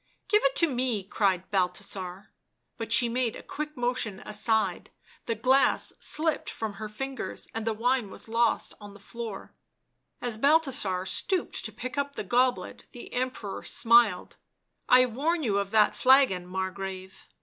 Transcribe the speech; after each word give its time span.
"Give 0.29 0.41
it 0.45 0.55
to 0.55 0.65
me!" 0.67 1.03
cried 1.03 1.51
Balthasar. 1.51 2.31
But 2.75 2.91
she 2.91 3.07
made 3.07 3.35
a 3.35 3.43
quick 3.43 3.77
motion 3.77 4.19
aside, 4.21 4.89
the 5.27 5.35
glass 5.35 5.93
slipped 5.99 6.49
from 6.49 6.73
her 6.81 6.89
fingers 6.89 7.47
and 7.53 7.67
the 7.67 7.73
wine 7.75 8.09
was 8.09 8.27
lost 8.27 8.73
on 8.81 8.95
the 8.95 8.99
floor. 8.99 9.53
As 10.19 10.39
Balthasar 10.39 11.05
stooped 11.05 11.63
to 11.65 11.71
pick 11.71 11.99
up 11.99 12.15
the 12.15 12.23
goblet, 12.23 12.87
the 12.93 13.13
Emperor 13.13 13.61
smiled. 13.63 14.31
t( 14.31 14.37
I 14.89 15.05
warn 15.05 15.43
you 15.43 15.59
of 15.59 15.69
that 15.69 15.95
flagon, 15.95 16.47
Mar 16.47 16.71
grave." 16.71 17.27